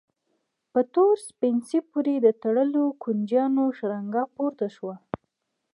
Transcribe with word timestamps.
په 0.71 0.79
تور 0.93 1.15
سپڼسي 1.27 1.79
پورې 1.89 2.15
د 2.19 2.27
تړلو 2.43 2.83
کونجيانو 3.03 3.63
شرنګا 3.77 4.23
پورته 4.35 4.67
شوه. 4.75 4.95